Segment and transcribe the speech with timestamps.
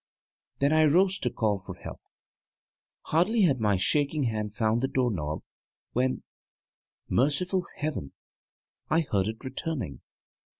[0.57, 2.01] Then I rose to call for help.
[3.03, 5.43] Hardly had my shaking hand found the door knob
[5.93, 6.23] when
[7.07, 8.11] merciful heaven!
[8.89, 10.01] I heard it returning.